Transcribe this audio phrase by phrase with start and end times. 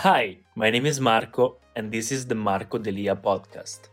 [0.00, 3.88] Hi, my name is Marco, and this is the Marco Delia podcast.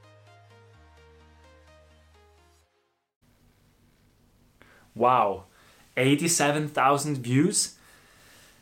[4.93, 5.45] Wow,
[5.95, 7.75] 87,000 views?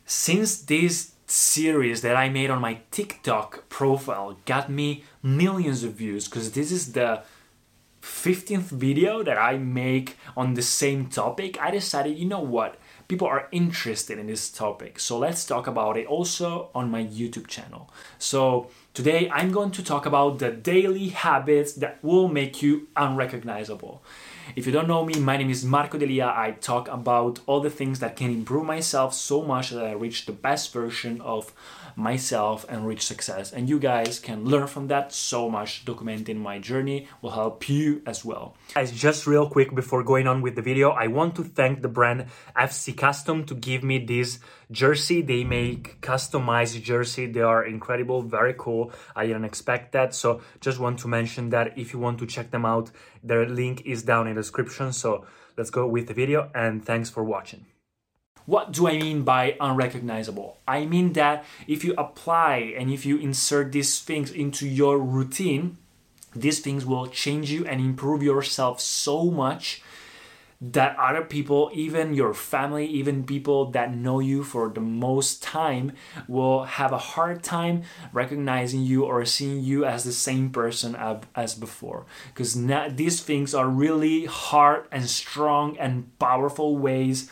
[0.05, 6.27] Since this series that I made on my TikTok profile got me millions of views,
[6.27, 7.23] because this is the
[8.03, 12.77] 15th video that I make on the same topic, I decided, you know what?
[13.11, 17.47] People are interested in this topic, so let's talk about it also on my YouTube
[17.47, 17.89] channel.
[18.19, 24.01] So, today I'm going to talk about the daily habits that will make you unrecognizable.
[24.55, 26.33] If you don't know me, my name is Marco Delia.
[26.33, 30.25] I talk about all the things that can improve myself so much that I reach
[30.25, 31.51] the best version of
[31.95, 33.51] myself and reach success.
[33.51, 35.85] And you guys can learn from that so much.
[35.85, 38.55] Documenting my journey will help you as well.
[38.73, 41.87] Guys, just real quick before going on with the video, I want to thank the
[41.87, 44.39] brand FC Custom to give me this
[44.71, 45.21] jersey.
[45.21, 47.25] They make customized jersey.
[47.25, 48.91] They are incredible, very cool.
[49.15, 50.15] I didn't expect that.
[50.15, 52.91] So just want to mention that if you want to check them out,
[53.23, 54.93] their link is down in the description.
[54.93, 55.25] So
[55.57, 57.70] let's go with the video and thanks for watching.
[58.45, 60.57] What do I mean by unrecognizable?
[60.67, 65.77] I mean that if you apply and if you insert these things into your routine,
[66.35, 69.81] these things will change you and improve yourself so much
[70.63, 75.91] that other people, even your family, even people that know you for the most time,
[76.27, 77.81] will have a hard time
[78.13, 80.95] recognizing you or seeing you as the same person
[81.35, 82.05] as before.
[82.27, 82.53] Because
[82.95, 87.29] these things are really hard and strong and powerful ways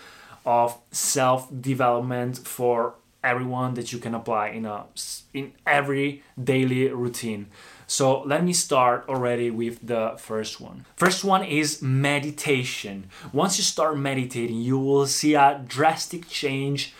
[0.49, 4.85] of self development for everyone that you can apply in a
[5.31, 7.45] in every daily routine.
[7.85, 10.85] So let me start already with the first one.
[10.95, 13.09] First one is meditation.
[13.31, 16.93] Once you start meditating, you will see a drastic change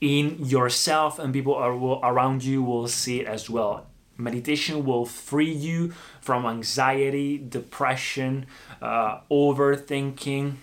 [0.00, 1.56] in yourself and people
[2.02, 3.86] around you will see it as well.
[4.16, 8.46] Meditation will free you from anxiety, depression,
[8.80, 10.54] uh, overthinking,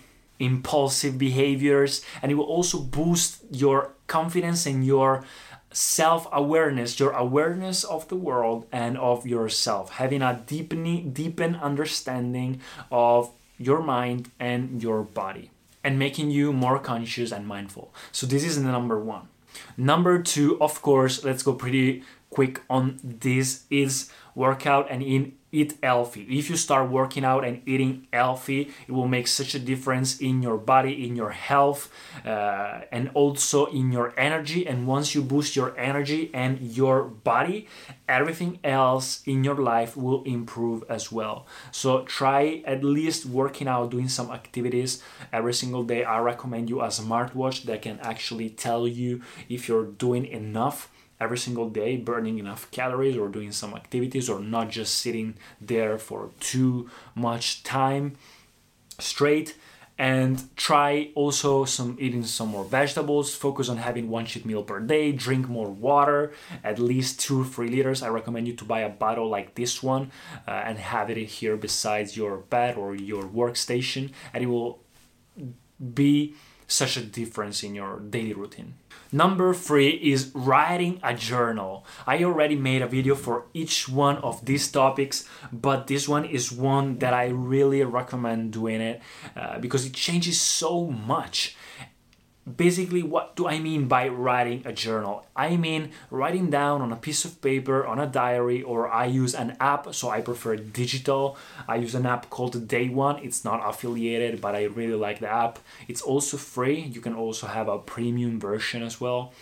[0.42, 5.24] impulsive behaviors, and it will also boost your confidence and your
[5.72, 12.60] self awareness, your awareness of the world and of yourself, having a deepening, deepened understanding
[12.90, 15.50] of your mind and your body,
[15.84, 17.94] and making you more conscious and mindful.
[18.10, 19.28] So, this is number one.
[19.76, 25.76] Number two, of course, let's go pretty quick on this is workout and in eat
[25.82, 26.22] healthy.
[26.22, 30.42] If you start working out and eating healthy, it will make such a difference in
[30.42, 31.92] your body, in your health,
[32.24, 34.66] uh, and also in your energy.
[34.66, 37.68] And once you boost your energy and your body,
[38.08, 41.46] everything else in your life will improve as well.
[41.70, 45.02] So try at least working out, doing some activities
[45.32, 46.02] every single day.
[46.04, 50.90] I recommend you a smartwatch that can actually tell you if you're doing enough
[51.22, 55.98] every single day burning enough calories or doing some activities or not just sitting there
[55.98, 58.16] for too much time
[58.98, 59.56] straight
[59.98, 64.80] and try also some eating some more vegetables focus on having one cheat meal per
[64.80, 66.32] day drink more water
[66.64, 68.02] at least two or three liters.
[68.02, 70.10] I recommend you to buy a bottle like this one
[70.48, 74.80] uh, and have it here besides your bed or your workstation and it will
[75.94, 76.34] be
[76.66, 78.74] such a difference in your daily routine.
[79.14, 81.84] Number three is writing a journal.
[82.06, 86.50] I already made a video for each one of these topics, but this one is
[86.50, 89.02] one that I really recommend doing it
[89.36, 91.56] uh, because it changes so much
[92.56, 95.24] basically what do i mean by writing a journal?
[95.36, 99.34] I mean writing down on a piece of paper on a diary or i use
[99.34, 101.36] an app so i prefer digital.
[101.68, 103.18] I use an app called day one.
[103.22, 105.58] It's not affiliated but i really like the app.
[105.88, 106.80] It's also free.
[106.80, 109.32] You can also have a premium version as well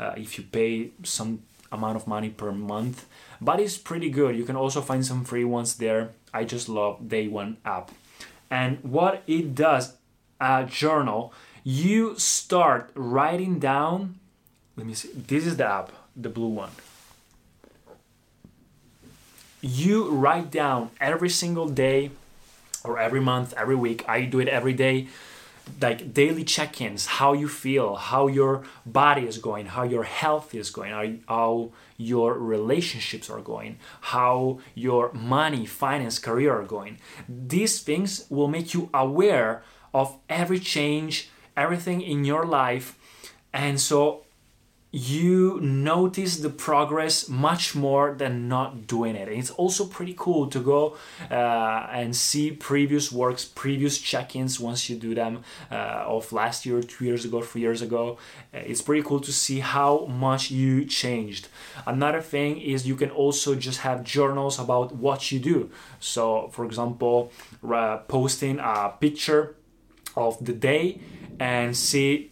[0.00, 3.06] uh, if you pay some amount of money per month.
[3.40, 4.36] But it's pretty good.
[4.36, 6.10] You can also find some free ones there.
[6.34, 7.92] I just love day one app.
[8.50, 9.94] And what it does
[10.40, 11.32] a journal
[11.64, 14.18] you start writing down
[14.76, 16.70] let me see this is the app the blue one.
[19.60, 22.10] You write down every single day
[22.84, 25.08] or every month every week i do it every day
[25.82, 30.70] like daily check-ins how you feel how your body is going how your health is
[30.70, 36.98] going how, your relationships are going how your money finance career are going.
[37.28, 39.62] These things will make you aware
[39.92, 41.28] of every change
[41.58, 42.86] everything in your life
[43.52, 44.22] and so
[44.90, 49.28] you notice the progress much more than not doing it.
[49.28, 50.96] And it's also pretty cool to go
[51.30, 56.64] uh, and see previous works, previous check ins once you do them uh, of last
[56.64, 58.16] year, two years ago, three years ago.
[58.54, 61.48] Uh, it's pretty cool to see how much you changed.
[61.86, 65.70] Another thing is you can also just have journals about what you do.
[66.00, 67.30] So, for example,
[67.62, 69.54] uh, posting a picture
[70.20, 71.00] of the day
[71.40, 72.30] and see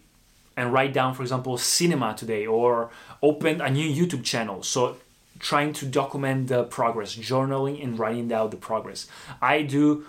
[0.56, 2.90] and write down, for example, cinema today or
[3.22, 4.62] open a new YouTube channel.
[4.62, 4.96] So
[5.38, 9.06] trying to document the progress, journaling and writing down the progress.
[9.40, 10.04] I do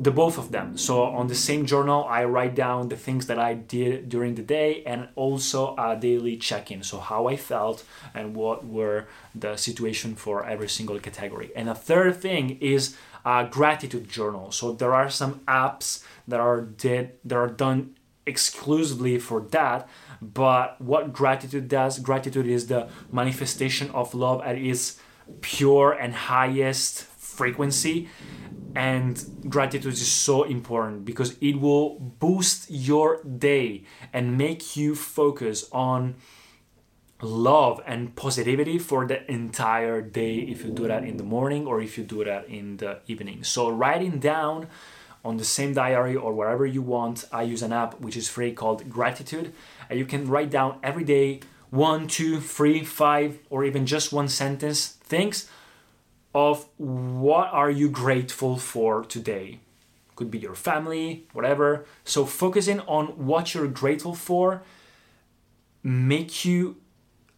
[0.00, 0.76] the both of them.
[0.76, 4.42] So on the same journal, I write down the things that I did during the
[4.42, 6.82] day and also a daily check-in.
[6.82, 7.84] So how I felt
[8.14, 11.50] and what were the situation for every single category.
[11.54, 14.50] And a third thing is a gratitude journal.
[14.50, 17.96] So there are some apps that are did that are done
[18.26, 19.88] exclusively for that
[20.20, 25.00] but what gratitude does gratitude is the manifestation of love at its
[25.40, 28.08] pure and highest frequency.
[28.74, 35.68] And gratitude is so important because it will boost your day and make you focus
[35.72, 36.16] on
[37.20, 41.80] love and positivity for the entire day if you do that in the morning or
[41.80, 43.44] if you do that in the evening.
[43.44, 44.68] So writing down
[45.24, 47.24] on the same diary or wherever you want.
[47.32, 49.52] I use an app which is free called Gratitude,
[49.88, 51.40] and you can write down every day
[51.70, 55.48] one, two, three, five, or even just one sentence things
[56.34, 59.60] of what are you grateful for today.
[60.16, 61.86] Could be your family, whatever.
[62.04, 64.62] So focusing on what you're grateful for
[65.82, 66.76] make you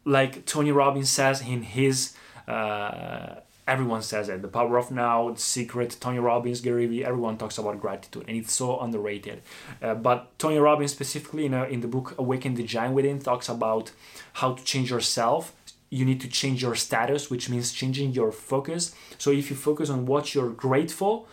[0.05, 2.15] like Tony Robbins says in his
[2.47, 4.43] uh, everyone says it.
[4.43, 8.37] The power of now, the secret, Tony Robbins, Gary Vee, everyone talks about gratitude, and
[8.37, 9.43] it's so underrated.
[9.83, 13.49] Uh, but Tony Robbins, specifically in, a, in the book Awaken the Giant Within, talks
[13.49, 13.93] about
[14.35, 15.53] how to change yourself.
[15.91, 18.95] You need to change your status, which means changing your focus.
[19.19, 21.29] So if you focus on what you're grateful,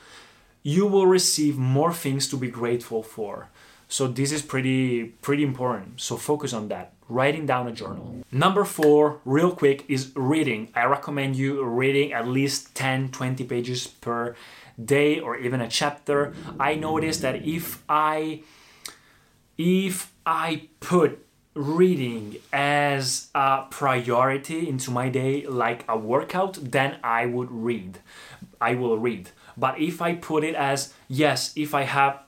[0.63, 3.49] you will receive more things to be grateful for.
[3.91, 5.99] So this is pretty pretty important.
[5.99, 6.93] So focus on that.
[7.09, 8.23] Writing down a journal.
[8.31, 10.71] Number 4, real quick is reading.
[10.73, 14.33] I recommend you reading at least 10 20 pages per
[14.79, 16.33] day or even a chapter.
[16.57, 18.43] I noticed that if I
[19.57, 27.25] if I put reading as a priority into my day like a workout, then I
[27.25, 27.99] would read.
[28.61, 29.31] I will read.
[29.57, 32.23] But if I put it as yes, if I have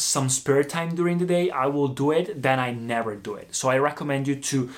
[0.00, 3.54] some spare time during the day, I will do it, then I never do it.
[3.54, 4.70] So I recommend you to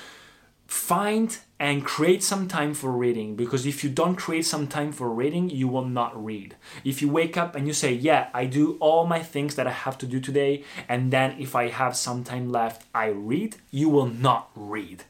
[0.67, 5.09] find and create some time for reading because if you don't create some time for
[5.09, 6.55] reading, you will not read.
[6.83, 9.71] If you wake up and you say, Yeah, I do all my things that I
[9.71, 13.87] have to do today, and then if I have some time left, I read, you
[13.89, 15.03] will not read.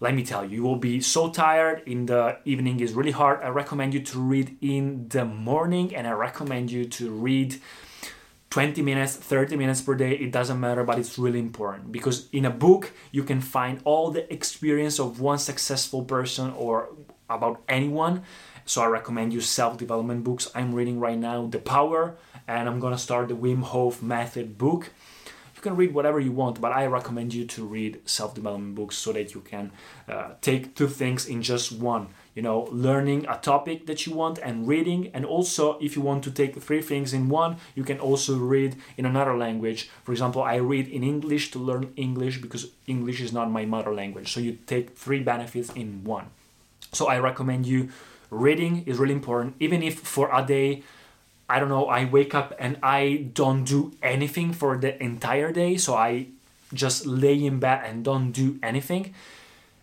[0.00, 1.82] Let me tell you, you will be so tired.
[1.86, 3.40] In the evening is really hard.
[3.42, 7.60] I recommend you to read in the morning, and I recommend you to read
[8.52, 12.44] 20 minutes, 30 minutes per day, it doesn't matter, but it's really important because in
[12.44, 16.90] a book you can find all the experience of one successful person or
[17.30, 18.20] about anyone.
[18.66, 20.50] So I recommend you self-development books.
[20.54, 22.14] I'm reading right now The Power
[22.46, 24.90] and I'm gonna start the Wim Hof Method book.
[25.56, 29.14] You can read whatever you want, but I recommend you to read self-development books so
[29.14, 29.72] that you can
[30.06, 34.38] uh, take two things in just one you know learning a topic that you want
[34.38, 35.10] and reading.
[35.14, 38.76] And also if you want to take three things in one you can also read
[38.96, 39.90] in another language.
[40.04, 43.92] For example i read in english to learn english because english is not my mother
[43.94, 44.32] language.
[44.32, 46.26] So you take three benefits in one.
[46.92, 47.90] So i recommend you
[48.30, 49.56] reading is really important.
[49.60, 50.82] Even if for a day
[51.48, 55.76] i don't know i wake up and i don't do anything for the entire day.
[55.76, 56.26] So i
[56.72, 59.12] just lay in bed and don't do anything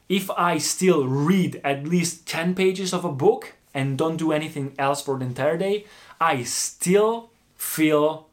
[0.10, 4.74] if I still read at least 10 pages of a book and don't do anything
[4.80, 5.86] else for the entire day,
[6.20, 8.28] I still feel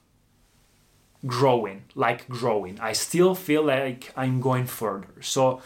[1.27, 2.81] growing, like growing.
[2.81, 5.21] I still feel like I'm going further.
[5.21, 5.61] So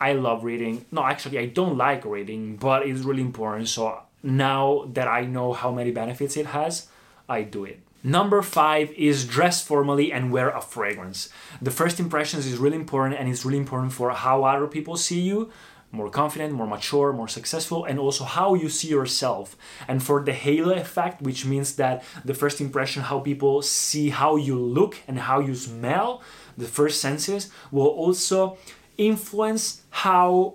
[0.00, 0.86] I love reading.
[0.92, 3.68] No, actually, I don't like reading, but it's really important.
[3.68, 6.88] So now that I know how many benefits it has,
[7.28, 7.80] I do it.
[8.02, 11.28] Number five is dress formally and wear a fragrance.
[11.60, 15.20] The first impressions is really important and it's really important for how other people see
[15.20, 15.50] you
[15.92, 19.56] more confident, more mature, more successful, and also how you see yourself.
[19.88, 24.36] And for the halo effect, which means that the first impression, how people see how
[24.36, 26.22] you look and how you smell,
[26.56, 28.56] the first senses, will also
[28.98, 30.54] influence how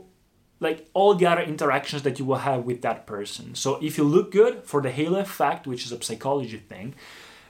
[0.62, 3.54] like all the other interactions that you will have with that person.
[3.56, 6.96] So if you look good for the halo effect, which is a psychology thing,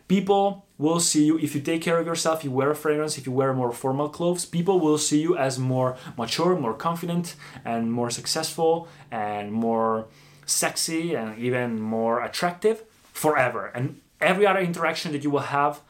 [0.08, 3.26] people will see you if you take care of yourself you wear a fragrance if
[3.26, 7.92] you wear more formal clothes people will see you as more mature more confident and
[7.92, 10.08] more successful and more
[10.46, 13.68] sexy and even more attractive forever.
[13.68, 15.82] And every other interaction that you will have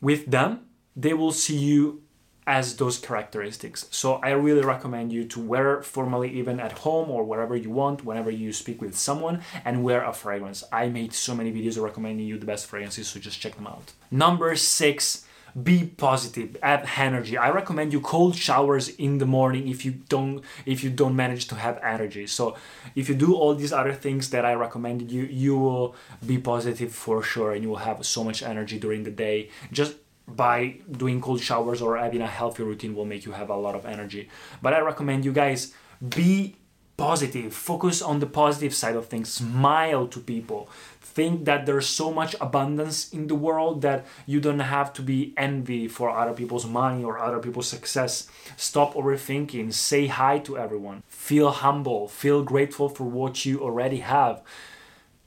[0.00, 0.60] with them
[0.98, 2.02] they will see you
[2.46, 3.86] as those characteristics.
[3.90, 8.04] So I really recommend you to wear formally even at home or wherever you want,
[8.04, 10.62] whenever you speak with someone, and wear a fragrance.
[10.72, 13.92] I made so many videos recommending you the best fragrances, so just check them out.
[14.10, 15.24] Number six,
[15.62, 20.44] be positive add energy i recommend you cold showers in the morning if you don't
[20.66, 22.54] if you don't manage to have energy so
[22.94, 25.94] if you do all these other things that i recommended you you will
[26.26, 29.94] be positive for sure and you will have so much energy during the day just
[30.28, 33.74] by doing cold showers or having a healthy routine will make you have a lot
[33.74, 34.28] of energy.
[34.60, 35.72] But I recommend you guys
[36.08, 36.56] be
[36.96, 40.68] positive, focus on the positive side of things, smile to people.
[41.00, 45.32] Think that there's so much abundance in the world that you don't have to be
[45.36, 48.28] envy for other people's money or other people's success.
[48.56, 51.02] Stop overthinking, say hi to everyone.
[51.08, 54.42] Feel humble, feel grateful for what you already have.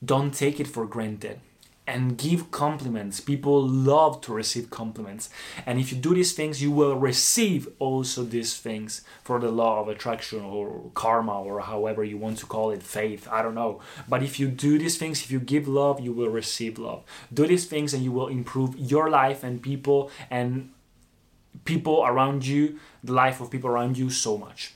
[0.03, 1.39] Don't take it for granted
[1.89, 3.19] and give compliments.
[3.19, 5.29] People love to receive compliments.
[5.65, 9.81] And if you do these things, you will receive also these things for the law
[9.81, 13.81] of attraction or karma or however you want to call it, faith, I don't know.
[14.07, 17.03] But if you do these things, if you give love, you will receive love.
[17.33, 20.71] Do these things and you will improve your life and people and
[21.65, 24.73] people around you, the life of people around you so much.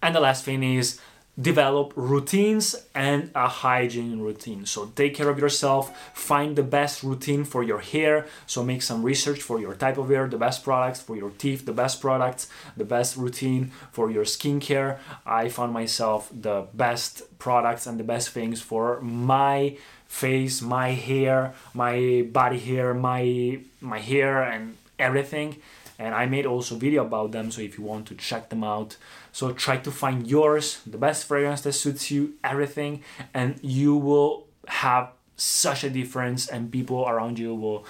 [0.00, 1.00] And the last thing is
[1.40, 4.66] develop routines and a hygiene routine.
[4.66, 8.26] So take care of yourself, find the best routine for your hair.
[8.46, 11.64] So make some research for your type of hair, the best products for your teeth,
[11.64, 14.98] the best products, the best routine for your skincare.
[15.24, 21.54] I found myself the best products and the best things for my face, my hair,
[21.72, 25.56] my body hair, my my hair and everything
[25.98, 28.96] and I made also video about them so if you want to check them out.
[29.32, 33.02] So try to find yours the best fragrance that suits you everything
[33.34, 37.84] and you will have such a difference and people around you will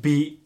[0.00, 0.40] be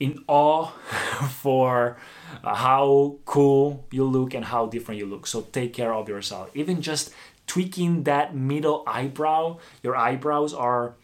[0.00, 0.66] in awe
[1.30, 1.96] for
[2.44, 5.26] how cool you look and how different you look.
[5.26, 6.50] So take care of yourself.
[6.54, 7.12] Even just
[7.46, 10.94] tweaking that middle eyebrow your eyebrows are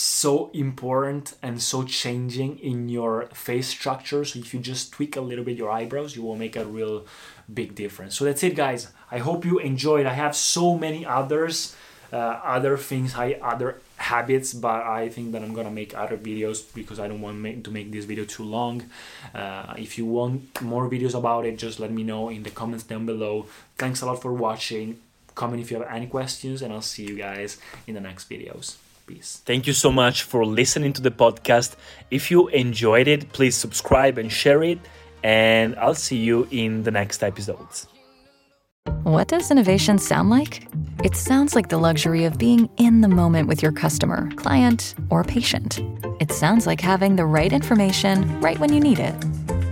[0.00, 4.24] so important and so changing in your face structure.
[4.24, 7.06] So if you just tweak a little bit your eyebrows, you will make a real
[7.52, 8.16] big difference.
[8.16, 8.88] So that's it, guys.
[9.10, 10.06] I hope you enjoyed.
[10.06, 11.76] I have so many others,
[12.12, 16.62] uh, other things, I other habits, but I think that I'm gonna make other videos
[16.74, 18.84] because I don't want make, to make this video too long.
[19.34, 22.84] Uh, if you want more videos about it, just let me know in the comments
[22.84, 23.46] down below.
[23.76, 24.98] Thanks a lot for watching.
[25.34, 28.76] Comment if you have any questions, and I'll see you guys in the next videos.
[29.10, 29.42] Peace.
[29.44, 31.74] Thank you so much for listening to the podcast.
[32.12, 34.78] If you enjoyed it, please subscribe and share it.
[35.24, 37.88] And I'll see you in the next episodes.
[39.02, 40.68] What does innovation sound like?
[41.02, 45.24] It sounds like the luxury of being in the moment with your customer, client, or
[45.24, 45.80] patient.
[46.20, 49.14] It sounds like having the right information right when you need it.